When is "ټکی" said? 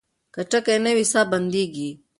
0.51-0.77